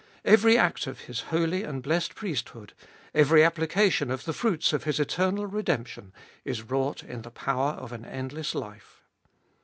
[0.25, 2.73] Every act of His holy and blessed priesthood,
[3.13, 6.11] every application of the fruits of His eternal redemption,
[6.43, 9.03] is wrought in the power of an endless life.